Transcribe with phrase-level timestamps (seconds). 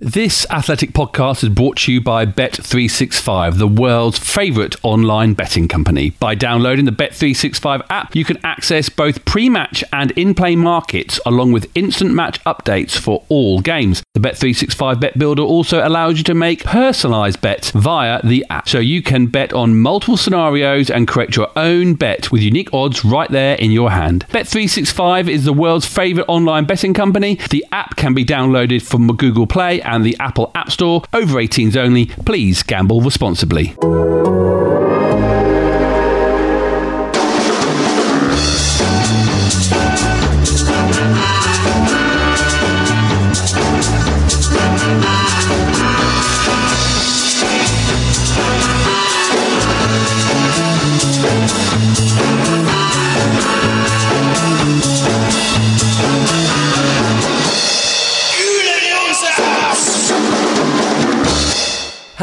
[0.00, 6.10] This athletic podcast is brought to you by Bet365, the world's favourite online betting company.
[6.10, 11.20] By downloading the Bet365 app, you can access both pre match and in play markets,
[11.24, 14.02] along with instant match updates for all games.
[14.14, 18.80] The Bet365 Bet Builder also allows you to make personalised bets via the app, so
[18.80, 23.30] you can bet on multiple scenarios and create your own bet with unique odds right
[23.30, 24.26] there in your hand.
[24.30, 27.36] Bet365 is the world's favourite online betting company.
[27.50, 31.02] The app can be downloaded from Google Play and the Apple App Store.
[31.12, 32.06] Over 18s only.
[32.06, 33.74] Please gamble responsibly.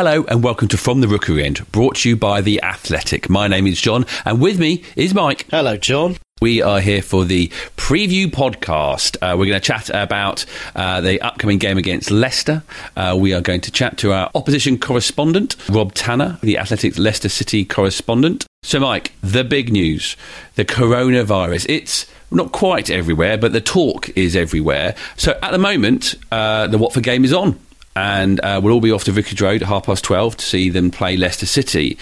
[0.03, 3.29] Hello and welcome to From the Rookery End, brought to you by The Athletic.
[3.29, 5.45] My name is John and with me is Mike.
[5.51, 6.17] Hello, John.
[6.41, 9.17] We are here for the preview podcast.
[9.17, 10.43] Uh, we're going to chat about
[10.76, 12.63] uh, the upcoming game against Leicester.
[12.95, 17.29] Uh, we are going to chat to our opposition correspondent, Rob Tanner, the Athletic Leicester
[17.29, 18.48] City correspondent.
[18.63, 20.17] So, Mike, the big news
[20.55, 21.67] the coronavirus.
[21.70, 24.95] It's not quite everywhere, but the talk is everywhere.
[25.15, 27.59] So, at the moment, uh, the Watford game is on
[27.95, 30.70] and uh, we'll all be off to Vicarage Road at half past 12 to see
[30.70, 31.98] them play Leicester City.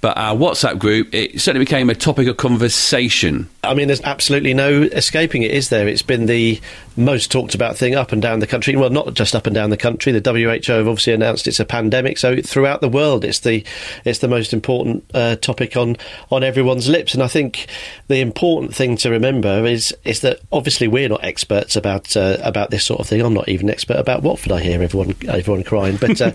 [0.00, 3.50] But our WhatsApp group, it certainly became a topic of conversation.
[3.62, 5.86] I mean, there's absolutely no escaping it, is there?
[5.86, 6.58] It's been the
[6.96, 8.74] most talked about thing up and down the country.
[8.76, 10.12] Well, not just up and down the country.
[10.12, 13.64] The WHO have obviously announced it's a pandemic, so throughout the world, it's the
[14.04, 15.96] it's the most important uh, topic on
[16.30, 17.14] on everyone's lips.
[17.14, 17.66] And I think
[18.08, 22.70] the important thing to remember is is that obviously we're not experts about uh, about
[22.70, 23.20] this sort of thing.
[23.20, 24.52] I'm not even expert about Watford.
[24.52, 26.32] I hear everyone everyone crying, but uh,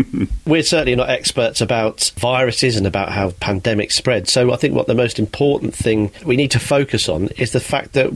[0.46, 4.28] we're certainly not experts about viruses and about how pandemics spread.
[4.28, 7.60] So I think what the most important thing we need to focus on is the
[7.60, 8.12] fact that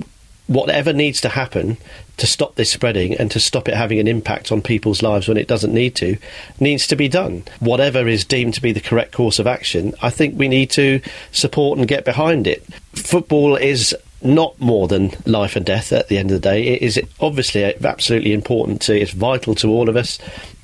[0.47, 1.77] whatever needs to happen
[2.17, 5.37] to stop this spreading and to stop it having an impact on people's lives when
[5.37, 6.17] it doesn't need to
[6.61, 7.43] needs to be done.
[7.61, 11.01] Whatever is deemed to be the correct course of action, I think we need to
[11.31, 12.65] support and get behind it.
[12.95, 16.63] Football is not more than life and death at the end of the day.
[16.63, 20.19] It is obviously absolutely important to, it's vital to all of us.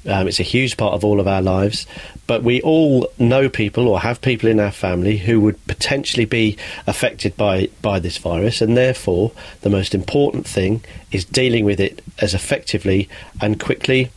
[0.08, 1.86] Um, it's a huge part of all of our lives.
[2.26, 6.56] But we all know people or have people in our family who would potentially be
[6.86, 9.32] affected by, by this virus, and therefore
[9.62, 10.82] the most important thing
[11.12, 13.08] is dealing with it as effectively
[13.40, 14.10] and quickly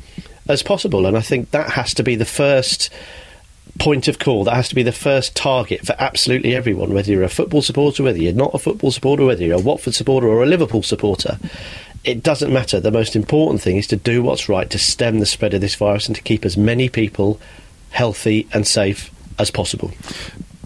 [0.48, 1.06] as possible.
[1.06, 2.90] And I think that has to be the first
[3.80, 4.44] point of call.
[4.44, 8.04] That has to be the first target for absolutely everyone, whether you're a football supporter,
[8.04, 11.40] whether you're not a football supporter, whether you're a Watford supporter or a Liverpool supporter.
[12.04, 12.80] It doesn't matter.
[12.80, 15.76] The most important thing is to do what's right to stem the spread of this
[15.76, 17.40] virus and to keep as many people
[17.92, 19.92] healthy and safe as possible.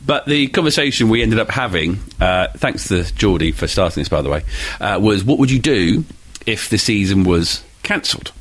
[0.05, 4.21] But the conversation we ended up having, uh, thanks to Geordie for starting this, by
[4.21, 4.43] the way,
[4.79, 6.05] uh, was what would you do
[6.45, 8.31] if the season was cancelled?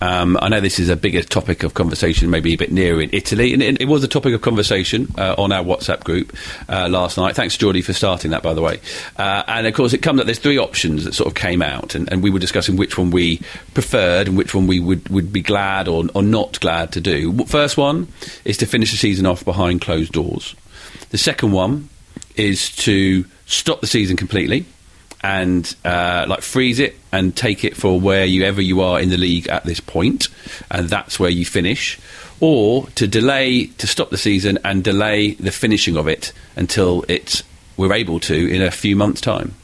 [0.00, 3.10] Um, I know this is a bigger topic of conversation, maybe a bit nearer in
[3.12, 6.36] Italy, and it, it was a topic of conversation uh, on our WhatsApp group
[6.68, 7.36] uh, last night.
[7.36, 8.80] Thanks, Geordie, for starting that, by the way.
[9.16, 10.26] Uh, and of course, it comes up.
[10.26, 13.10] There's three options that sort of came out, and, and, we were discussing which one
[13.10, 13.40] we
[13.74, 17.44] preferred and which one we would, would be glad or, or not glad to do.
[17.44, 18.08] First one
[18.44, 20.54] is to finish the season off behind closed doors.
[21.10, 21.88] The second one
[22.36, 24.64] is to stop the season completely
[25.24, 29.48] and uh, like freeze it and take it for wherever you are in the league
[29.48, 30.28] at this point,
[30.70, 31.98] and that's where you finish,
[32.40, 37.42] or to delay to stop the season and delay the finishing of it until it's
[37.78, 39.54] we're able to in a few months' time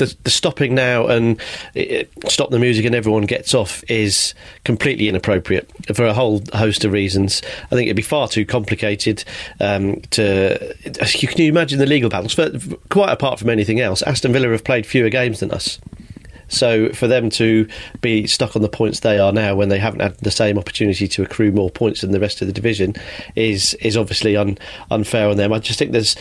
[0.00, 1.40] the, the stopping now and
[1.74, 4.34] it, stop the music and everyone gets off is
[4.64, 7.42] completely inappropriate for a whole host of reasons.
[7.66, 9.24] I think it'd be far too complicated
[9.60, 10.74] um, to.
[11.20, 12.34] You can you imagine the legal battles?
[12.34, 12.50] For,
[12.88, 15.78] quite apart from anything else, Aston Villa have played fewer games than us.
[16.48, 17.68] So for them to
[18.00, 21.06] be stuck on the points they are now, when they haven't had the same opportunity
[21.06, 22.94] to accrue more points than the rest of the division,
[23.36, 24.58] is is obviously un,
[24.90, 25.52] unfair on them.
[25.52, 26.16] I just think there's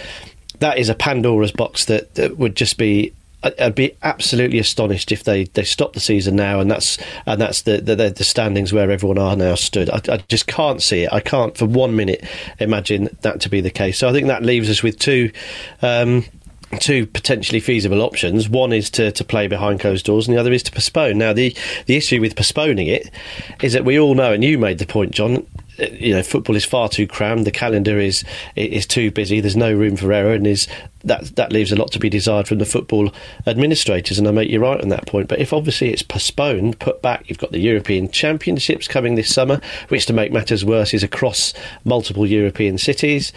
[0.60, 5.24] that is a Pandora's box that, that would just be I'd be absolutely astonished if
[5.24, 8.92] they, they stop the season now, and that's and that's the, the, the standings where
[8.92, 9.90] everyone are now stood.
[9.90, 11.14] I, I, just can't see it.
[11.14, 12.26] I can't for one minute
[12.60, 13.98] imagine that to be the case.
[13.98, 15.32] So I think that leaves us with two.
[15.82, 16.26] Um,
[16.78, 18.48] two potentially feasible options.
[18.48, 21.18] One is to, to play behind closed doors, and the other is to postpone.
[21.18, 21.56] Now, the,
[21.88, 23.10] the issue with postponing it
[23.64, 25.48] is that we all know, and you made the point, John,
[25.80, 27.46] you know football is far too crammed.
[27.46, 28.24] The calendar is
[28.56, 29.40] is too busy.
[29.40, 30.68] There's no room for error, and is
[31.04, 33.12] that that leaves a lot to be desired from the football
[33.48, 34.20] administrators.
[34.20, 35.28] And I make you right on that point.
[35.28, 39.62] But if obviously it's postponed, put back, you've got the European Championships coming this summer,
[39.88, 41.54] which to make matters worse is across
[41.86, 43.32] multiple European cities.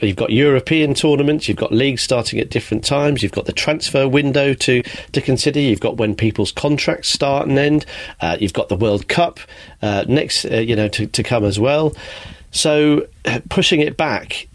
[0.00, 4.08] You've got European tournaments, you've got leagues starting at different times, you've got the transfer
[4.08, 7.86] window to, to consider, you've got when people's contracts start and end,
[8.20, 9.40] uh, you've got the World Cup
[9.82, 11.94] uh, next, uh, you know, to, to come as well.
[12.50, 14.48] So uh, pushing it back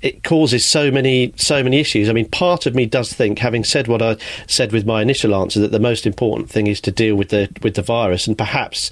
[0.00, 2.08] it causes so many so many issues.
[2.08, 5.34] I mean, part of me does think, having said what I said with my initial
[5.34, 8.36] answer, that the most important thing is to deal with the with the virus, and
[8.36, 8.90] perhaps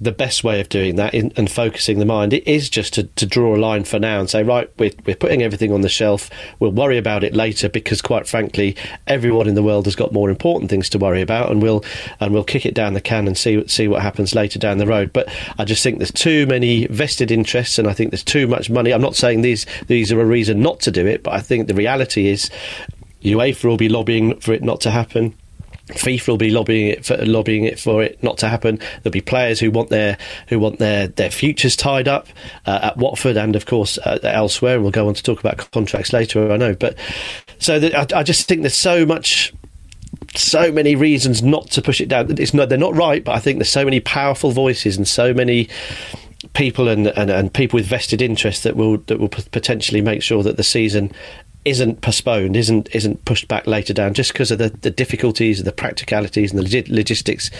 [0.00, 3.04] the best way of doing that in, and focusing the mind it is just to,
[3.04, 5.88] to draw a line for now and say right we're, we're putting everything on the
[5.88, 6.28] shelf.
[6.58, 8.76] We'll worry about it later because quite frankly
[9.06, 11.84] everyone in the world has got more important things to worry about and we'll
[12.20, 14.86] and we'll kick it down the can and see see what happens later down the
[14.86, 15.12] road.
[15.12, 15.28] But
[15.58, 18.92] I just think there's too many vested interests and I think there's too much money.
[18.92, 21.68] I'm not saying these these are a reason not to do it but I think
[21.68, 22.50] the reality is
[23.22, 25.34] UEFA will be lobbying for it not to happen
[25.88, 28.80] FIFA will be lobbying it for lobbying it for it not to happen.
[29.02, 30.18] There'll be players who want their
[30.48, 32.26] who want their, their futures tied up
[32.66, 34.80] uh, at Watford and of course uh, elsewhere.
[34.80, 36.50] We'll go on to talk about contracts later.
[36.50, 36.96] I know, but
[37.58, 39.52] so I, I just think there's so much
[40.34, 42.38] so many reasons not to push it down.
[42.38, 45.32] It's not, they're not right, but I think there's so many powerful voices and so
[45.32, 45.68] many
[46.52, 50.42] people and, and, and people with vested interest that will that will potentially make sure
[50.42, 51.12] that the season
[51.66, 55.72] isn't postponed, isn't isn't pushed back later down, just because of the, the difficulties, the
[55.72, 57.50] practicalities, and the logistics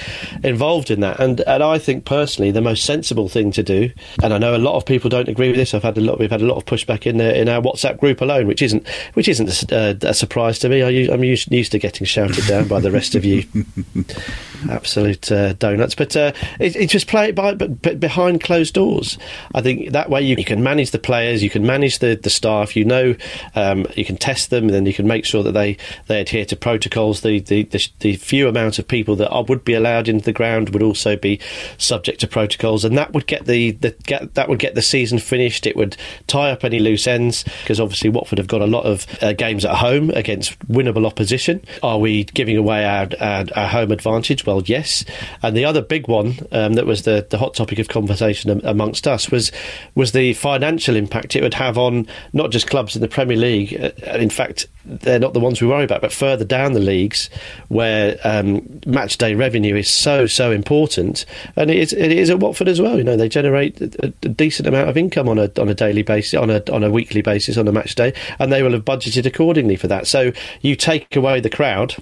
[0.45, 1.19] involved in that.
[1.19, 3.91] And and I think personally, the most sensible thing to do,
[4.23, 5.75] and I know a lot of people don't agree with this.
[5.75, 7.99] I've had a lot, we've had a lot of pushback in the, in our WhatsApp
[7.99, 10.83] group alone, which isn't which isn't a, a surprise to me.
[10.83, 13.45] I, am used, used to getting shouted down by the rest of you.
[14.71, 18.75] Absolute uh, donuts, but uh, it, it, just play it by but, but, behind closed
[18.75, 19.19] doors.
[19.55, 22.31] I think that way you, you, can manage the players, you can manage the, the
[22.31, 22.75] staff.
[22.75, 23.17] You know,
[23.55, 25.77] um, you can test them, and then you can make sure that they,
[26.07, 27.21] they adhere to protocols.
[27.23, 30.71] The, the, the, the few amount of people that would be allowed into the ground
[30.71, 31.41] would also be
[31.79, 35.19] subject to protocols, and that would get the, the get, that would get the season
[35.19, 35.67] finished.
[35.67, 35.97] It would
[36.27, 39.65] tie up any loose ends because obviously Watford have got a lot of uh, games
[39.65, 41.63] at home against winnable opposition.
[41.83, 44.47] Are we giving away our, our, our home advantage?
[44.47, 45.05] Well, yes.
[45.43, 49.07] And the other big one um, that was the, the hot topic of conversation amongst
[49.07, 49.53] us was
[49.95, 53.86] was the financial impact it would have on not just clubs in the Premier League,
[54.05, 57.29] and in fact, they're not the ones we worry about, but further down the leagues
[57.69, 61.25] where um, match day revenue is so so important,
[61.57, 62.97] and it is, it is at Watford as well.
[62.97, 66.03] You know, they generate a, a, decent amount of income on a on a daily
[66.03, 68.85] basis, on a on a weekly basis, on a match day, and they will have
[68.85, 70.07] budgeted accordingly for that.
[70.07, 71.97] So you take away the crowd.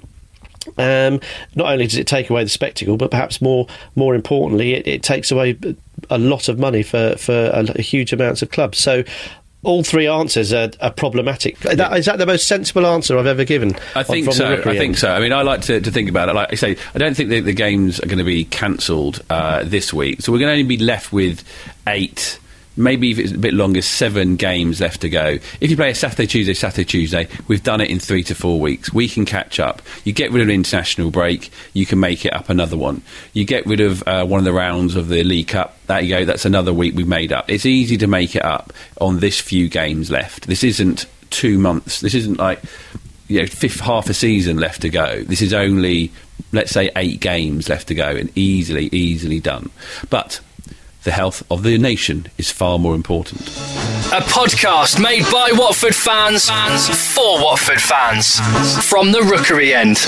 [0.78, 1.20] Um,
[1.54, 3.66] not only does it take away the spectacle, but perhaps more
[3.96, 5.58] more importantly, it, it takes away
[6.10, 8.78] a lot of money for for a, a huge amounts of clubs.
[8.78, 9.04] So
[9.64, 11.58] all three answers are, are problematic.
[11.60, 13.76] That, is that the most sensible answer I've ever given?
[13.94, 14.52] I think so.
[14.52, 14.98] I think end?
[14.98, 15.10] so.
[15.10, 16.34] I mean, I like to, to, think about it.
[16.34, 19.64] Like I say, I don't think the, the games are going to be cancelled uh,
[19.64, 21.44] this week, so we're going to only be left with
[21.86, 22.38] eight
[22.76, 25.38] maybe if it's a bit longer, seven games left to go.
[25.60, 28.60] If you play a Saturday, Tuesday, Saturday, Tuesday, we've done it in three to four
[28.60, 28.92] weeks.
[28.92, 29.82] We can catch up.
[30.04, 33.02] You get rid of an international break, you can make it up another one.
[33.32, 36.16] You get rid of uh, one of the rounds of the League Cup, there you
[36.16, 37.50] go, that's another week we've made up.
[37.50, 40.46] It's easy to make it up on this few games left.
[40.46, 42.00] This isn't two months.
[42.00, 42.60] This isn't like
[43.28, 45.22] you know, fifth half a season left to go.
[45.22, 46.12] This is only,
[46.52, 49.70] let's say, eight games left to go, and easily, easily done.
[50.10, 50.40] But
[51.04, 53.40] the health of the nation is far more important.
[54.12, 58.40] A podcast made by Watford fans, fans for Watford fans
[58.88, 59.98] from the Rookery end.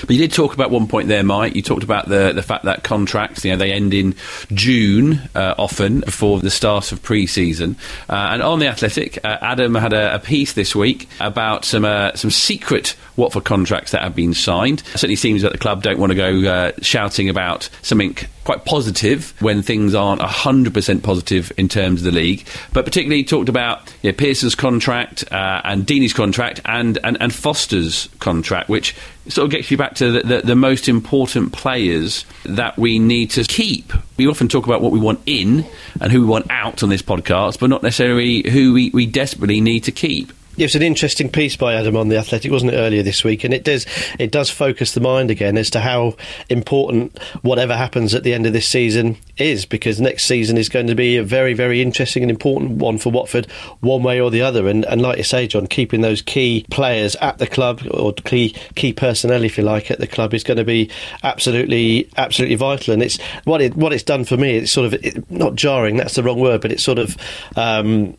[0.00, 1.54] But you did talk about one point there, Mike.
[1.54, 4.14] You talked about the the fact that contracts, you know, they end in
[4.52, 7.76] June uh, often before the start of pre-season.
[8.08, 11.84] Uh, and on the Athletic, uh, Adam had a, a, piece this week about some
[11.84, 14.80] uh, some secret Watford contracts that have been signed.
[14.80, 18.64] It certainly seems that the club don't want to go uh, shouting about something quite
[18.64, 22.46] positive when things aren't 100% positive in terms of the league.
[22.72, 27.32] But particularly talked about you know, Pearson's contract uh, and Deeney's contract and, and, and
[27.32, 28.96] Foster's contract, which
[29.28, 33.30] sort of gets you back to the, the, the, most important players that we need
[33.30, 33.92] to keep.
[34.16, 35.64] We often talk about what we want in
[36.00, 39.60] and who we want out on this podcast, but not necessarily who we, we desperately
[39.60, 40.32] need to keep.
[40.58, 43.42] It was an interesting piece by Adam on the Athletic, wasn't it, earlier this week?
[43.42, 43.86] And it does
[44.18, 46.16] it does focus the mind again as to how
[46.50, 50.88] important whatever happens at the end of this season is, because next season is going
[50.88, 54.42] to be a very very interesting and important one for Watford, one way or the
[54.42, 54.68] other.
[54.68, 58.54] And, and like you say, John, keeping those key players at the club or key
[58.74, 60.90] key personnel, if you like, at the club is going to be
[61.22, 62.92] absolutely absolutely vital.
[62.92, 64.58] And it's what it what it's done for me.
[64.58, 65.96] It's sort of it, not jarring.
[65.96, 67.16] That's the wrong word, but it's sort of.
[67.56, 68.18] Um,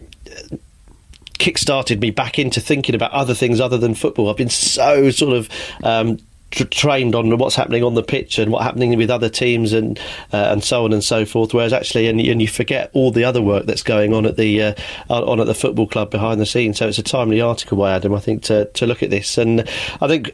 [1.44, 4.30] kick-started me back into thinking about other things other than football.
[4.30, 5.50] I've been so sort of
[5.84, 6.18] um,
[6.52, 10.00] trained on what's happening on the pitch and what's happening with other teams and
[10.32, 11.54] uh, and so on and so forth.
[11.54, 14.62] Whereas actually, and, and, you forget all the other work that's going on at the
[14.62, 14.74] uh,
[15.10, 16.78] on at the football club behind the scenes.
[16.78, 19.38] So it's a timely article by Adam, I think, to to look at this.
[19.38, 19.68] And
[20.00, 20.34] I think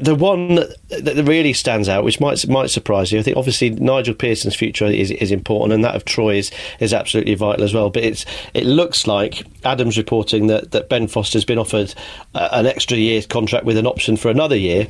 [0.00, 0.56] the one
[0.88, 4.86] that really stands out, which might might surprise you, I think obviously Nigel Pearson's future
[4.86, 7.90] is, is important, and that of Troy is, is absolutely vital as well.
[7.90, 11.94] But it's it looks like Adams reporting that, that Ben Foster's been offered
[12.34, 14.86] uh, an extra year's contract with an option for another year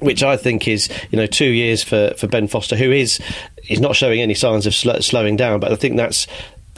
[0.00, 3.20] which I think is you know two years for, for Ben Foster, who is
[3.68, 5.60] is not showing any signs of sl- slowing down.
[5.60, 6.26] But I think that's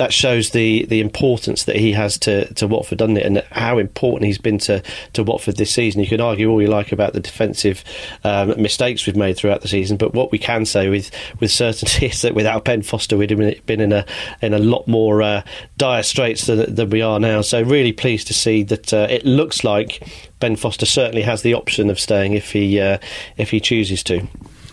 [0.01, 3.27] that shows the the importance that he has to, to Watford, doesn't it?
[3.27, 6.01] And how important he's been to, to Watford this season.
[6.01, 7.85] You can argue all you like about the defensive
[8.25, 12.07] um, mistakes we've made throughout the season, but what we can say with, with certainty
[12.11, 14.07] is that without Ben Foster, we'd have been in a
[14.41, 15.43] in a lot more uh,
[15.77, 17.43] dire straits than, than we are now.
[17.43, 20.03] So really pleased to see that uh, it looks like
[20.39, 22.97] Ben Foster certainly has the option of staying if he uh,
[23.37, 24.27] if he chooses to.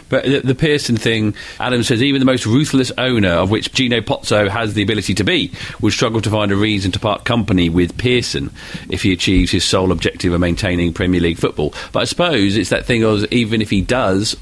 [0.10, 4.00] But the, the, Pearson thing, Adam says, even the most ruthless owner, of which Gino
[4.02, 7.70] Pozzo has the ability to be, would struggle to find a reason to part company
[7.70, 8.52] with Pearson
[8.90, 11.74] if he achieves his sole objective of maintaining Premier League football.
[11.92, 14.36] But I suppose it's that thing of even if he does,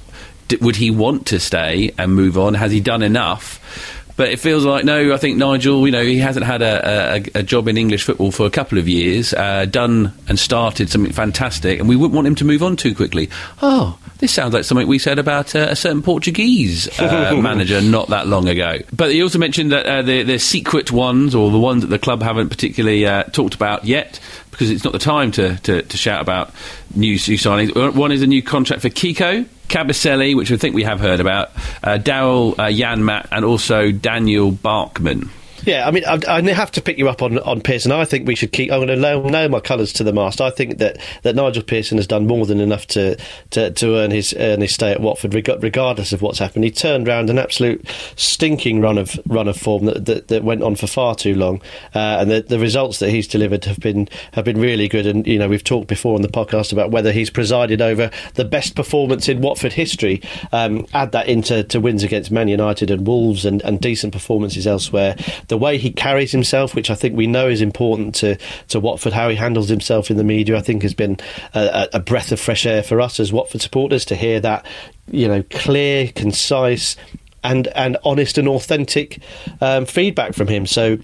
[0.61, 2.53] would he want to stay and move on?
[2.53, 3.94] Has he done enough?
[4.17, 5.13] But it feels like no.
[5.13, 8.31] I think Nigel, you know, he hasn't had a, a, a job in English football
[8.31, 9.33] for a couple of years.
[9.33, 12.95] Uh, done and started something fantastic, and we wouldn't want him to move on too
[12.95, 13.29] quickly.
[13.61, 18.07] Oh, this sounds like something we said about uh, a certain Portuguese uh, manager not
[18.09, 18.79] that long ago.
[18.93, 21.99] But he also mentioned that uh, the, the secret ones, or the ones that the
[21.99, 24.21] club haven't particularly uh, talked about yet,
[24.55, 26.51] because it's not the time to, to, to shout about
[26.95, 27.93] new, new signings.
[27.93, 31.49] One is a new contract for Kiko, Kabasele, which I think we have heard about,
[31.83, 35.29] uh, Daryl uh, Janmaat, and also Daniel Bachmann.
[35.65, 37.91] Yeah, I mean, I, I, have to pick you up on, on Pearson.
[37.91, 38.71] I think we should keep.
[38.71, 40.39] I'm going to nail my colours to the mast.
[40.39, 43.17] I think that, that Nigel Pearson has done more than enough to
[43.51, 46.65] to, to earn his earn his stay at Watford, regardless of what's happened.
[46.65, 50.61] He turned around an absolute stinking run of run of form that that, that went
[50.61, 51.61] on for far too long,
[51.95, 55.07] uh, and the, the results that he's delivered have been have been really good.
[55.07, 58.45] And you know, we've talked before on the podcast about whether he's presided over the
[58.45, 60.21] best performance in Watford history.
[60.51, 64.67] Um, add that into to wins against Man United and Wolves and, and decent performances
[64.67, 65.15] elsewhere.
[65.47, 68.79] The the way he carries himself, which I think we know is important to, to
[68.81, 71.17] Watford, how he handles himself in the media, I think has been
[71.53, 74.65] a, a breath of fresh air for us as Watford supporters to hear that,
[75.09, 76.97] you know, clear, concise,
[77.41, 79.21] and and honest and authentic
[79.61, 80.65] um, feedback from him.
[80.65, 80.97] So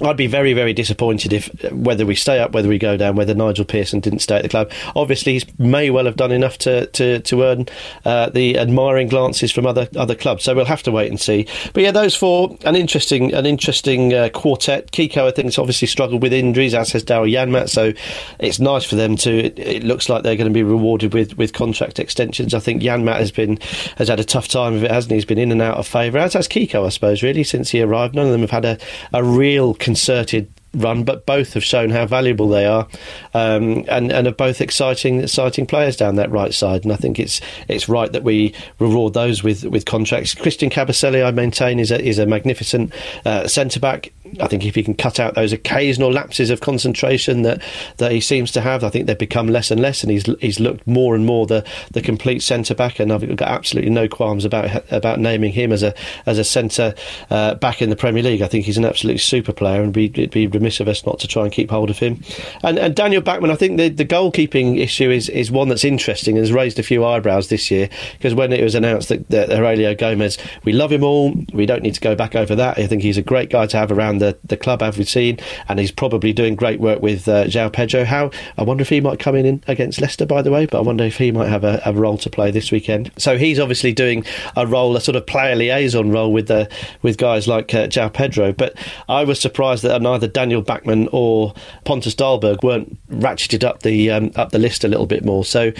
[0.00, 3.34] I'd be very, very disappointed if whether we stay up, whether we go down, whether
[3.34, 4.70] Nigel Pearson didn't stay at the club.
[4.94, 7.66] Obviously, he may well have done enough to to, to earn
[8.04, 10.44] uh, the admiring glances from other other clubs.
[10.44, 11.46] So we'll have to wait and see.
[11.72, 14.92] But yeah, those four an interesting an interesting uh, quartet.
[14.92, 17.68] Kiko, I think, has obviously struggled with injuries, as has Daryl Janmaat.
[17.68, 17.92] So
[18.38, 19.30] it's nice for them to.
[19.30, 22.52] It, it, looks like they're going to be rewarded with, with contract extensions.
[22.52, 23.58] I think Janmaat has been
[23.96, 25.16] has had a tough time of it, hasn't he?
[25.16, 27.22] He's been in and out of favour, as has Kiko, I suppose.
[27.22, 28.78] Really, since he arrived, none of them have had a,
[29.12, 32.86] a real concerted run, but both have shown how valuable they are,
[33.34, 36.84] um, and and are both exciting exciting players down that right side.
[36.84, 40.34] And I think it's it's right that we reward those with, with contracts.
[40.34, 42.92] Christian Kabasele, I maintain, is a is a magnificent
[43.24, 44.12] uh, centre back.
[44.40, 47.62] I think if he can cut out those occasional lapses of concentration that,
[47.98, 50.60] that he seems to have, I think they've become less and less, and he's he's
[50.60, 53.00] looked more and more the, the complete centre back.
[53.00, 55.94] And I've got absolutely no qualms about about naming him as a
[56.26, 56.94] as a centre
[57.30, 58.42] uh, back in the Premier League.
[58.42, 61.18] I think he's an absolutely super player, and be, it'd be remiss of us not
[61.20, 62.22] to try and keep hold of him.
[62.62, 66.36] And, and Daniel Bachmann, I think the, the goalkeeping issue is, is one that's interesting
[66.36, 69.48] and has raised a few eyebrows this year because when it was announced that, that
[69.50, 72.78] Heurelho Gomes, we love him all, we don't need to go back over that.
[72.78, 75.38] I think he's a great guy to have around the, the club, have we seen,
[75.68, 78.04] and he's probably doing great work with uh, Pedro.
[78.04, 80.80] How I wonder if he might come in against Leicester, by the way, but I
[80.82, 83.10] wonder if he might have a, a role to play this weekend.
[83.16, 84.24] So he's obviously doing
[84.56, 86.68] a role, a sort of player liaison role with the
[87.02, 88.52] with guys like uh, Pedro.
[88.52, 88.76] But
[89.08, 94.32] I was surprised that neither Daniel Bachmann or Pontus Dahlberg weren't ratcheted up the um,
[94.36, 95.44] up the list a little bit more.
[95.44, 95.72] So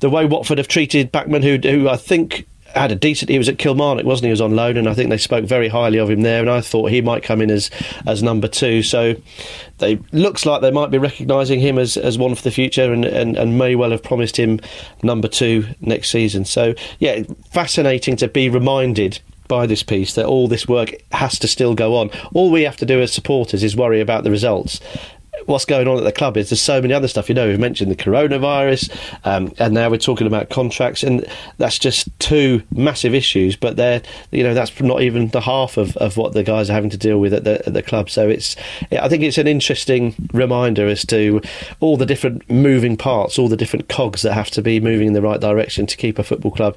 [0.00, 3.30] the way Watford have treated Bachmann, who who I think had a decent.
[3.30, 4.28] He was at Kilmarnock, wasn't he?
[4.28, 6.40] He was on loan, and I think they spoke very highly of him there.
[6.40, 7.70] And I thought he might come in as
[8.06, 8.82] as number two.
[8.82, 9.14] So
[9.78, 13.04] they looks like they might be recognising him as, as one for the future, and,
[13.04, 14.60] and and may well have promised him
[15.02, 16.44] number two next season.
[16.44, 21.48] So yeah, fascinating to be reminded by this piece that all this work has to
[21.48, 22.10] still go on.
[22.32, 24.80] All we have to do as supporters is worry about the results
[25.46, 27.28] what's going on at the club is there's so many other stuff.
[27.28, 28.90] You know, we've mentioned the coronavirus,
[29.24, 31.26] um, and now we're talking about contracts, and
[31.58, 33.56] that's just two massive issues.
[33.56, 36.74] But they're, you know, that's not even the half of, of what the guys are
[36.74, 38.10] having to deal with at the, at the club.
[38.10, 38.56] So it's,
[38.90, 41.40] I think it's an interesting reminder as to
[41.80, 45.12] all the different moving parts, all the different cogs that have to be moving in
[45.12, 46.76] the right direction to keep a football club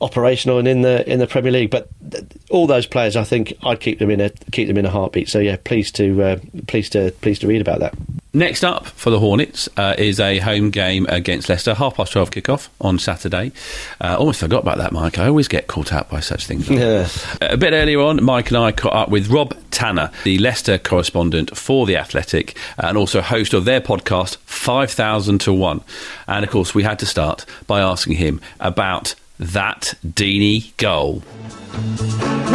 [0.00, 1.70] operational and in the in the Premier League.
[1.70, 4.84] But th- all those players, I think, I'd keep them in a keep them in
[4.84, 5.28] a heartbeat.
[5.28, 6.36] So yeah, pleased to uh,
[6.66, 7.94] pleased to pleased to read about that.
[8.36, 12.30] Next up for the Hornets uh, is a home game against Leicester, half past twelve
[12.30, 13.52] kickoff on Saturday.
[14.00, 15.18] Uh, almost forgot about that, Mike.
[15.18, 16.68] I always get caught out by such things.
[16.68, 17.08] Yeah.
[17.40, 21.56] A bit earlier on, Mike and I caught up with Rob Tanner, the Leicester correspondent
[21.56, 25.82] for the Athletic, uh, and also host of their podcast Five Thousand to One.
[26.26, 31.22] And of course, we had to start by asking him about that Deeney goal.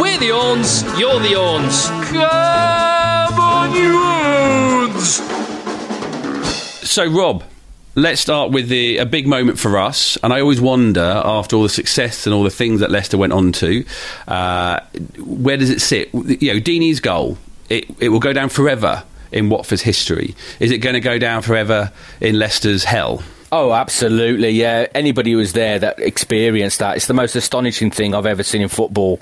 [0.00, 1.88] We're the Orns, you're the Orns.
[2.10, 5.20] Come on, you Orns!
[6.88, 7.44] So, Rob,
[7.94, 10.16] let's start with the a big moment for us.
[10.22, 13.32] And I always wonder, after all the success and all the things that Leicester went
[13.32, 13.84] on to,
[14.26, 14.80] uh,
[15.18, 16.12] where does it sit?
[16.14, 17.36] You know, Deeney's goal,
[17.68, 20.34] it, it will go down forever in Watford's history.
[20.58, 23.22] Is it going to go down forever in Leicester's hell?
[23.52, 24.50] Oh, absolutely.
[24.50, 24.86] Yeah.
[24.94, 28.62] Anybody who was there that experienced that, it's the most astonishing thing I've ever seen
[28.62, 29.18] in football.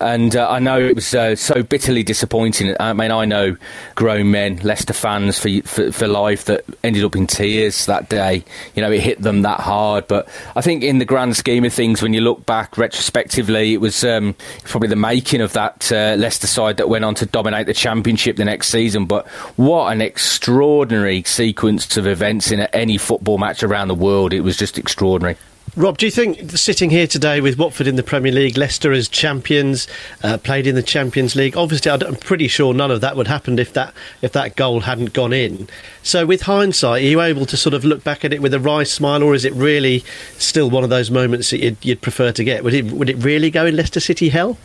[0.00, 2.76] And uh, I know it was uh, so bitterly disappointing.
[2.78, 3.56] I mean, I know
[3.96, 8.44] grown men, Leicester fans for, for, for life that ended up in tears that day.
[8.76, 10.06] You know, it hit them that hard.
[10.06, 13.80] But I think in the grand scheme of things, when you look back retrospectively, it
[13.80, 17.66] was um, probably the making of that uh, Leicester side that went on to dominate
[17.66, 19.06] the championship the next season.
[19.06, 24.32] But what an extraordinary sequence of events in any football match around the world.
[24.32, 25.36] It was just extraordinary.
[25.74, 29.08] Rob, do you think sitting here today with Watford in the Premier League, Leicester as
[29.08, 29.88] champions,
[30.22, 31.56] uh, played in the Champions League?
[31.56, 35.14] Obviously, I'm pretty sure none of that would happen if that if that goal hadn't
[35.14, 35.68] gone in.
[36.02, 38.60] So, with hindsight, are you able to sort of look back at it with a
[38.60, 40.04] wry smile, or is it really
[40.36, 42.64] still one of those moments that you'd, you'd prefer to get?
[42.64, 44.58] Would it would it really go in Leicester City hell?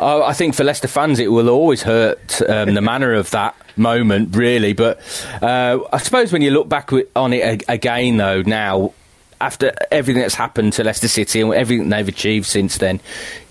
[0.00, 3.54] Uh, I think for Leicester fans, it will always hurt um, the manner of that
[3.76, 4.72] moment, really.
[4.72, 4.98] But
[5.42, 8.94] uh, I suppose when you look back on it again, though, now
[9.42, 13.00] after everything that's happened to Leicester City and everything they've achieved since then,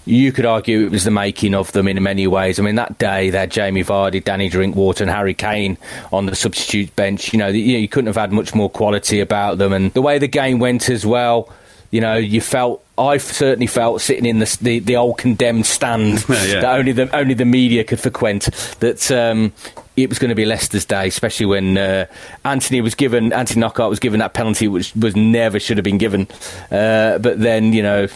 [0.06, 2.60] you could argue it was the making of them in many ways.
[2.60, 5.78] I mean, that day had Jamie Vardy, Danny Drinkwater, and Harry Kane
[6.12, 7.32] on the substitute bench.
[7.32, 10.18] You know, you, you couldn't have had much more quality about them, and the way
[10.18, 11.54] the game went as well.
[11.92, 16.26] You know, you felt I certainly felt sitting in the the, the old condemned stand
[16.30, 16.62] yeah.
[16.62, 18.46] that only the only the media could frequent
[18.80, 19.54] that um,
[19.96, 22.06] it was going to be Leicester's day, especially when uh,
[22.44, 25.98] Antony was given Anthony Knockaert was given that penalty, which was never should have been
[25.98, 26.28] given.
[26.72, 28.08] Uh, but then you know, a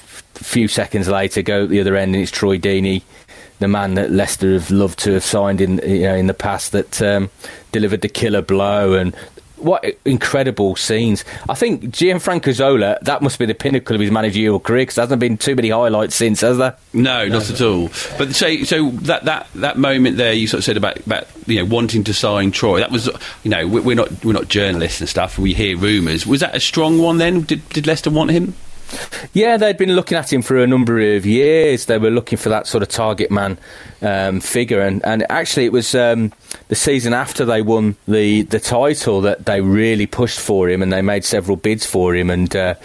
[0.43, 3.03] few seconds later, go at the other end, and it's Troy Deeney
[3.59, 6.73] the man that Leicester have loved to have signed in you know in the past
[6.73, 7.29] that um,
[7.71, 9.15] delivered the killer blow and
[9.57, 11.23] what incredible scenes!
[11.47, 15.05] I think Gianfranco Zola that must be the pinnacle of his managerial career because there
[15.05, 16.75] hasn't been too many highlights since, has there?
[16.93, 17.89] No, not at all.
[18.17, 21.59] But so so that that that moment there, you sort of said about about you
[21.59, 22.79] know wanting to sign Troy.
[22.79, 23.09] That was
[23.43, 25.37] you know we're not we're not journalists and stuff.
[25.39, 26.25] We hear rumours.
[26.27, 27.41] Was that a strong one then?
[27.41, 28.55] Did did Leicester want him?
[29.33, 31.85] Yeah, they'd been looking at him for a number of years.
[31.85, 33.57] They were looking for that sort of target man
[34.01, 36.31] um, figure, and, and actually, it was um,
[36.67, 40.91] the season after they won the, the title that they really pushed for him, and
[40.91, 42.29] they made several bids for him.
[42.29, 42.75] And uh,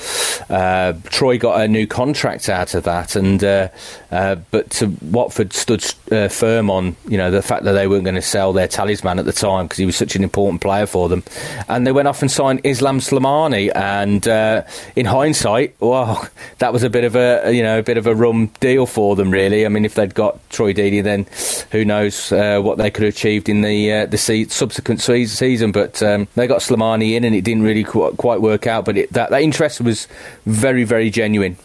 [0.48, 3.68] uh, Troy got a new contract out of that, and uh,
[4.10, 8.14] uh but Watford stood uh, firm on you know the fact that they weren't going
[8.14, 11.08] to sell their talisman at the time because he was such an important player for
[11.08, 11.22] them,
[11.68, 13.70] and they went off and signed Islam Slimani.
[13.74, 14.62] And uh,
[14.96, 18.14] in hindsight, well, that was a bit of a you know a bit of a
[18.14, 19.66] rum deal for them, really.
[19.66, 21.26] I mean, if they'd got Troy Deeney, then
[21.72, 25.72] who knows what they could have achieved in the uh, the se- subsequent se- season.
[25.72, 28.84] But um, they got Slimani in, and it didn't really qu- quite work out.
[28.84, 30.08] But it, that that interest was
[30.46, 31.56] very very genuine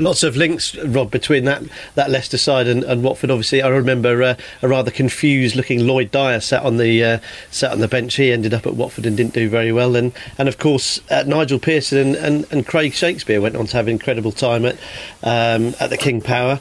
[0.00, 1.62] lots of links, Rob, between that,
[1.94, 3.30] that Leicester side and, and Watford.
[3.30, 7.18] Obviously, I remember uh, a rather confused-looking Lloyd Dyer sat on the uh,
[7.50, 8.14] sat on the bench.
[8.14, 9.94] He ended up at Watford and didn't do very well.
[9.94, 13.76] And and of course, uh, Nigel Pearson and, and, and, Craig Shakespeare went on to
[13.76, 14.76] have an incredible time at
[15.22, 16.60] um, at the King Power.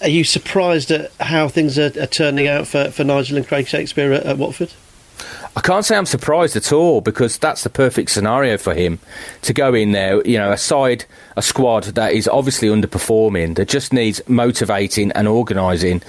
[0.00, 3.66] Are you surprised at how things are, are turning out for, for Nigel and Craig
[3.66, 4.72] Shakespeare at, at Watford?
[5.56, 8.98] I can't say I'm surprised at all because that's the perfect scenario for him
[9.42, 10.26] to go in there.
[10.26, 11.04] You know, a side,
[11.36, 16.02] a squad that is obviously underperforming that just needs motivating and organising,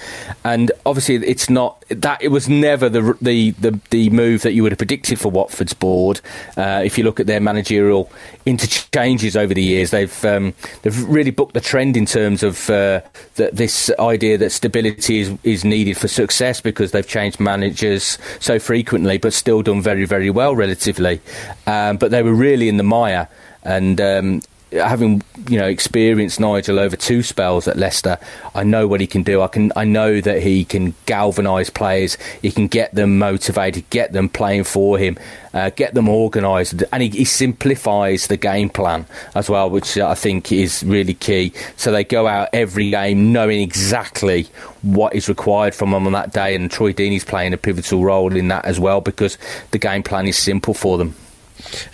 [0.44, 4.62] and obviously it's not that it was never the the the, the move that you
[4.62, 6.20] would have predicted for Watford's board.
[6.56, 8.10] Uh, if you look at their managerial
[8.44, 13.00] interchanges over the years, they've um, they've really booked the trend in terms of uh,
[13.34, 19.18] this idea that stability is is needed for success because they've changed managers so frequently,
[19.18, 21.20] but still done very, very well relatively.
[21.66, 23.28] Um, but they were really in the mire.
[23.62, 28.18] And um, having you know experienced Nigel over two spells at Leicester,
[28.54, 29.42] I know what he can do.
[29.42, 32.18] I can I know that he can galvanise players.
[32.42, 35.18] He can get them motivated, get them playing for him,
[35.54, 40.14] uh, get them organised, and he, he, simplifies the game plan as well, which I
[40.14, 41.52] think is really key.
[41.76, 44.48] So they go out every game knowing exactly
[44.82, 48.34] what is required from them on that day, and Troy Deeney's playing a pivotal role
[48.34, 49.38] in that as well because
[49.70, 51.14] the game plan is simple for them.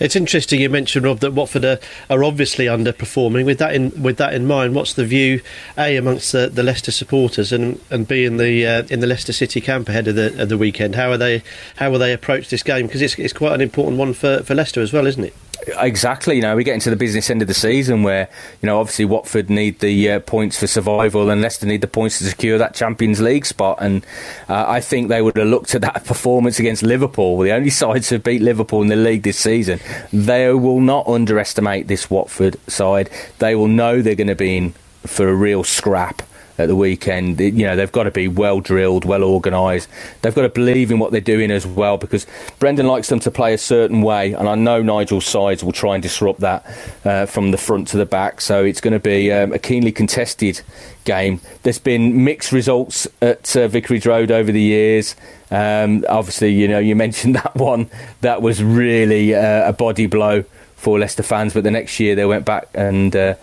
[0.00, 1.78] It's interesting you mentioned Rob that Watford are,
[2.10, 3.44] are obviously underperforming.
[3.44, 5.40] With that in with that in mind, what's the view
[5.78, 9.32] a amongst the, the Leicester supporters and and b in the uh, in the Leicester
[9.32, 10.94] City camp ahead of the of the weekend?
[10.96, 11.42] How are they
[11.76, 12.86] how will they approach this game?
[12.86, 15.34] Because it's it's quite an important one for, for Leicester as well, isn't it?
[15.66, 16.36] Exactly.
[16.36, 18.28] You know, we get into the business end of the season where,
[18.60, 22.18] you know, obviously Watford need the uh, points for survival and Leicester need the points
[22.18, 23.78] to secure that Champions League spot.
[23.80, 24.04] And
[24.48, 28.08] uh, I think they would have looked at that performance against Liverpool, the only sides
[28.08, 29.78] who beat Liverpool in the league this season.
[30.12, 33.08] They will not underestimate this Watford side.
[33.38, 34.74] They will know they're going to be in
[35.06, 36.22] for a real scrap
[36.58, 37.40] at the weekend.
[37.40, 39.88] You know, they've got to be well drilled, well organised.
[40.22, 42.26] They've got to believe in what they're doing as well because
[42.58, 45.94] Brendan likes them to play a certain way, and I know Nigel's sides will try
[45.94, 46.66] and disrupt that
[47.04, 48.40] uh, from the front to the back.
[48.40, 50.60] So it's going to be um, a keenly contested
[51.04, 51.40] game.
[51.62, 55.16] There's been mixed results at uh, Vicarage Road over the years.
[55.50, 57.90] Um, obviously, you know, you mentioned that one.
[58.20, 60.44] That was really uh, a body blow
[60.82, 61.54] for Leicester fans.
[61.54, 63.34] But the next year they went back and uh,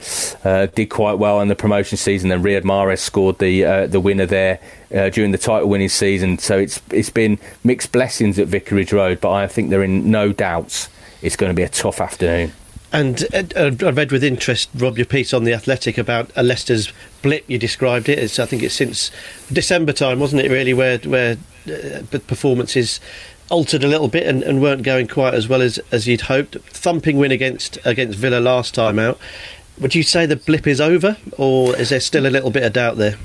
[0.43, 2.29] uh, did quite well in the promotion season.
[2.29, 4.59] Then Riyad Mahrez scored the uh, the winner there
[4.93, 6.37] uh, during the title winning season.
[6.37, 10.31] So it's it's been mixed blessings at Vicarage Road, but I think they're in no
[10.31, 10.89] doubts
[11.21, 12.53] it's going to be a tough afternoon.
[12.91, 16.91] And uh, I read with interest, Rob, your piece on the Athletic about a Leicester's
[17.21, 17.47] blip.
[17.47, 19.11] You described it I think it's since
[19.51, 20.49] December time, wasn't it?
[20.49, 22.99] Really, where where uh, performances
[23.49, 26.57] altered a little bit and, and weren't going quite as well as, as you'd hoped.
[26.69, 29.19] Thumping win against against Villa last time out.
[29.79, 32.73] Would you say the blip is over, or is there still a little bit of
[32.73, 33.15] doubt there?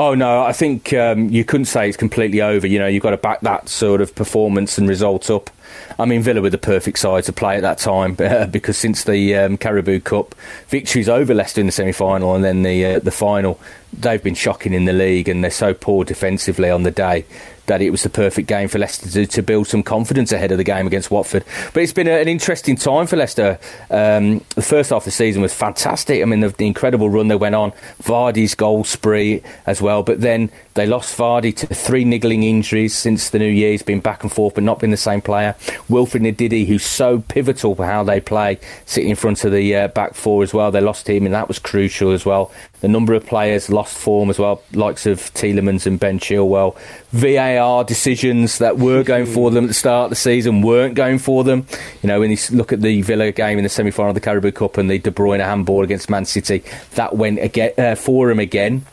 [0.00, 2.68] Oh no, I think um, you couldn't say it's completely over.
[2.68, 5.50] You know, you've got to back that sort of performance and result up.
[5.98, 8.14] I mean, Villa were the perfect side to play at that time
[8.50, 10.36] because since the um, Carabao Cup
[10.68, 13.58] victories over Leicester in the semi-final and then the uh, the final,
[13.92, 17.24] they've been shocking in the league and they're so poor defensively on the day
[17.68, 20.58] that it was the perfect game for Leicester to, to, build some confidence ahead of
[20.58, 21.44] the game against Watford.
[21.72, 23.58] But it's been a, an interesting time for Leicester.
[23.90, 26.20] Um, the first half of the season was fantastic.
[26.20, 30.02] I mean, the, the, incredible run they went on, Vardy's goal spree as well.
[30.02, 33.70] But then they lost Vardy to three niggling injuries since the new year.
[33.70, 35.54] He's been back and forth, but not been the same player.
[35.88, 39.88] Wilfred Ndidi, who's so pivotal for how they play, sitting in front of the uh,
[39.88, 40.70] back four as well.
[40.70, 42.50] They lost him, and that was crucial as well.
[42.80, 46.76] The number of players lost form as well, likes of Tielemans and Ben Chilwell.
[47.12, 51.18] VAR decisions that were going for them at the start of the season weren't going
[51.18, 51.66] for them.
[52.02, 54.20] You know, when you look at the Villa game in the semi final of the
[54.20, 56.62] Carabao Cup and the De Bruyne handball against Man City,
[56.94, 58.84] that went again, uh, for him again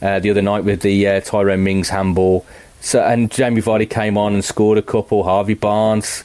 [0.00, 2.46] uh, the other night with the uh, Tyrone Mings handball.
[2.80, 5.22] So, and Jamie Vardy came on and scored a couple.
[5.22, 6.22] Harvey Barnes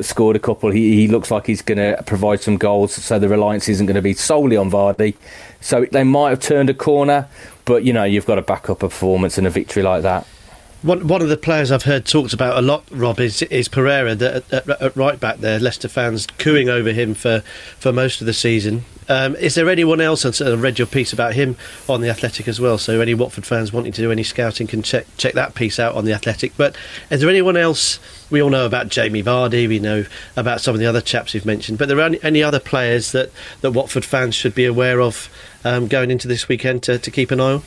[0.00, 0.70] scored a couple.
[0.70, 3.96] He, he looks like he's going to provide some goals, so the reliance isn't going
[3.96, 5.14] to be solely on Vardy.
[5.60, 7.28] So they might have turned a corner,
[7.64, 10.26] but you know you've got to back up a performance and a victory like that.
[10.82, 14.12] One, one of the players I've heard talked about a lot, Rob, is, is Pereira
[14.12, 15.60] at, at, at right back there.
[15.60, 17.40] Leicester fans cooing over him for,
[17.78, 18.84] for most of the season.
[19.06, 20.24] Um, is there anyone else?
[20.24, 22.78] I read your piece about him on the Athletic as well.
[22.78, 25.96] So any Watford fans wanting to do any scouting can check check that piece out
[25.96, 26.56] on the Athletic.
[26.56, 26.76] But
[27.10, 27.98] is there anyone else?
[28.30, 29.68] We all know about Jamie Vardy.
[29.68, 31.76] We know about some of the other chaps you've mentioned.
[31.76, 35.28] But there are any, any other players that, that Watford fans should be aware of
[35.62, 37.62] um, going into this weekend to, to keep an eye on.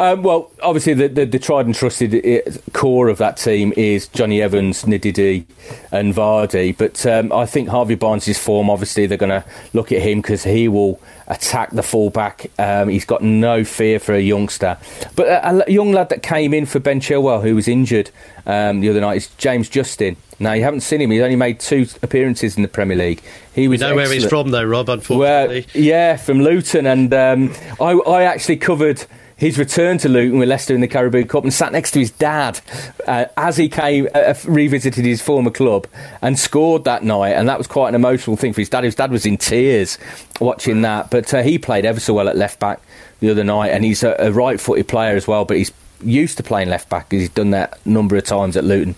[0.00, 4.08] Um, well, obviously, the, the, the, tried and trusted uh, core of that team is
[4.08, 5.44] Jonny Evans, Ndidi,
[5.92, 6.74] and Vardy.
[6.74, 10.42] But um, I think Harvey Barnes' form, obviously, they're going to look at him because
[10.42, 12.50] he will attack the fullback.
[12.58, 14.78] Um, he's got no fear for a youngster.
[15.16, 18.10] But a, a, young lad that came in for Ben Chilwell, who was injured
[18.46, 20.16] um, the other night, is James Justin.
[20.38, 21.10] Now you haven't seen him.
[21.10, 23.20] He's only made two appearances in the Premier League.
[23.54, 23.82] He was.
[23.82, 24.08] We know excellent.
[24.08, 24.88] where he's from, though, Rob.
[24.88, 29.04] Unfortunately, well, yeah, from Luton, and um, I, I actually covered
[29.40, 32.10] He's returned to Luton with Leicester in the Carabao Cup and sat next to his
[32.10, 32.60] dad
[33.06, 35.86] uh, as he came uh, uh, revisited his former club
[36.20, 37.30] and scored that night.
[37.30, 38.84] And that was quite an emotional thing for his dad.
[38.84, 39.96] His dad was in tears
[40.40, 41.10] watching that.
[41.10, 42.82] But uh, he played ever so well at left back
[43.20, 45.46] the other night, and he's a, a right-footed player as well.
[45.46, 45.72] But he's
[46.02, 47.08] used to playing left back.
[47.08, 48.94] Because he's done that a number of times at Luton.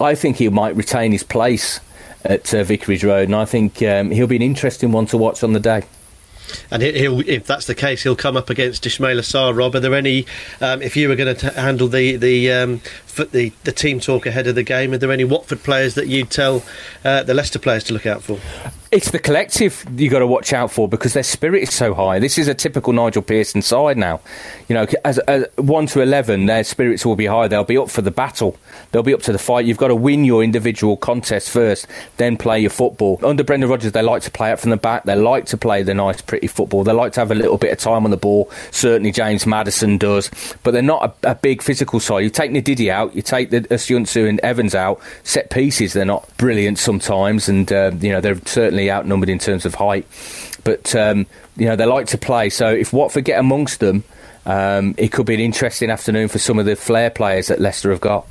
[0.00, 1.80] I think he might retain his place
[2.24, 5.42] at uh, Vicarage Road, and I think um, he'll be an interesting one to watch
[5.42, 5.86] on the day.
[6.70, 9.56] And he'll, if that's the case, he'll come up against Ismaila Sarr.
[9.56, 10.26] Rob, are there any?
[10.60, 12.80] Um, if you were going to handle the the, um,
[13.16, 16.30] the the team talk ahead of the game, are there any Watford players that you'd
[16.30, 16.62] tell
[17.04, 18.38] uh, the Leicester players to look out for?
[18.92, 22.20] It's the collective you've got to watch out for because their spirit is so high.
[22.20, 24.20] This is a typical Nigel Pearson side now.
[24.68, 27.48] You know, as, as one to eleven, their spirits will be high.
[27.48, 28.56] They'll be up for the battle.
[28.92, 29.66] They'll be up to the fight.
[29.66, 33.18] You've got to win your individual contest first, then play your football.
[33.24, 35.02] Under Brendan Rodgers, they like to play out from the back.
[35.02, 36.84] They like to play the nice, pretty football.
[36.84, 38.50] They like to have a little bit of time on the ball.
[38.70, 40.30] Certainly, James Maddison does,
[40.62, 42.20] but they're not a, a big physical side.
[42.20, 45.00] You take Ndidi out, you take the Söyüncü and Evans out.
[45.22, 49.64] Set pieces, they're not brilliant sometimes, and uh, you know they're certainly outnumbered in terms
[49.64, 50.06] of height.
[50.64, 52.50] But um, you know they like to play.
[52.50, 54.04] So if Watford get amongst them,
[54.46, 57.90] um, it could be an interesting afternoon for some of the flair players that Leicester
[57.90, 58.26] have got.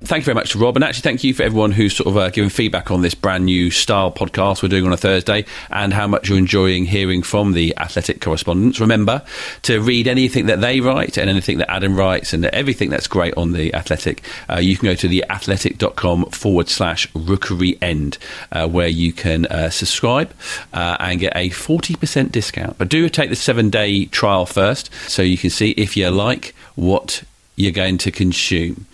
[0.00, 2.16] Thank you very much to Rob, and actually thank you for everyone who's sort of
[2.16, 5.92] uh, given feedback on this brand new style podcast we're doing on a Thursday, and
[5.92, 8.78] how much you're enjoying hearing from the athletic correspondents.
[8.78, 9.24] Remember
[9.62, 13.34] to read anything that they write and anything that Adam writes, and everything that's great
[13.36, 14.22] on the Athletic.
[14.48, 18.18] Uh, you can go to theathletic.com forward slash rookery end,
[18.52, 20.32] uh, where you can uh, subscribe
[20.72, 22.78] uh, and get a 40% discount.
[22.78, 26.54] But do take the seven day trial first, so you can see if you like
[26.76, 27.24] what
[27.58, 28.86] you're going to consume.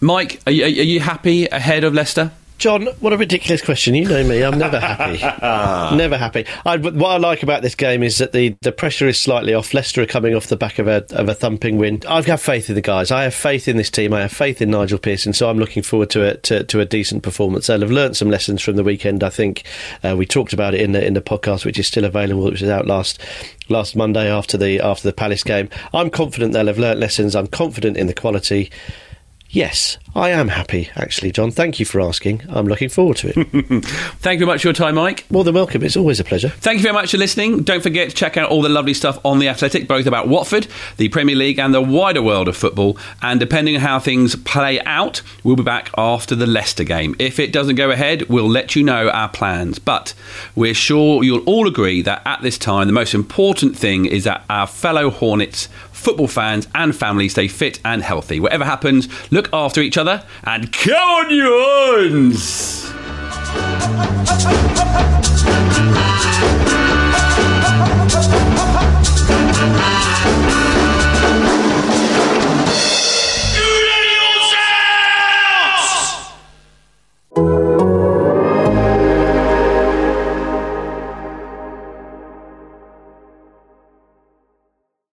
[0.00, 2.30] Mike, are you, are you happy ahead of Leicester?
[2.62, 3.96] John, what a ridiculous question.
[3.96, 5.18] You know me, I'm never happy.
[5.96, 6.46] never happy.
[6.64, 9.74] I, what I like about this game is that the, the pressure is slightly off.
[9.74, 12.02] Leicester are coming off the back of a, of a thumping win.
[12.08, 13.10] I've got faith in the guys.
[13.10, 14.12] I have faith in this team.
[14.12, 16.84] I have faith in Nigel Pearson, so I'm looking forward to a, to, to a
[16.84, 17.66] decent performance.
[17.66, 19.64] They'll have learnt some lessons from the weekend, I think.
[20.04, 22.60] Uh, we talked about it in the, in the podcast, which is still available, which
[22.60, 23.20] was out last
[23.70, 25.68] last Monday after the after the Palace game.
[25.92, 27.34] I'm confident they'll have learnt lessons.
[27.34, 28.70] I'm confident in the quality.
[29.54, 31.50] Yes, I am happy, actually, John.
[31.50, 32.40] Thank you for asking.
[32.48, 33.34] I'm looking forward to it.
[33.84, 35.30] Thank you very much for your time, Mike.
[35.30, 35.82] More than welcome.
[35.82, 36.48] It's always a pleasure.
[36.48, 37.62] Thank you very much for listening.
[37.62, 40.68] Don't forget to check out all the lovely stuff on The Athletic, both about Watford,
[40.96, 42.96] the Premier League, and the wider world of football.
[43.20, 47.14] And depending on how things play out, we'll be back after the Leicester game.
[47.18, 49.78] If it doesn't go ahead, we'll let you know our plans.
[49.78, 50.14] But
[50.56, 54.46] we're sure you'll all agree that at this time, the most important thing is that
[54.48, 55.68] our fellow Hornets
[56.02, 58.40] football fans and families stay fit and healthy.
[58.40, 61.48] Whatever happens, look after each other and come on, you